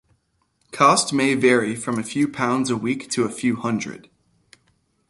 Cost 0.71 1.13
may 1.13 1.35
vary 1.35 1.75
from 1.75 1.99
a 1.99 2.03
few 2.03 2.27
pounds 2.27 2.71
a 2.71 2.75
week 2.75 3.07
to 3.11 3.23
a 3.23 3.29
few 3.29 3.57
hundred. 3.57 4.09